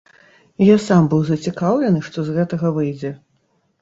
[0.69, 3.11] Я сам быў зацікаўлены, што з гэтага выйдзе.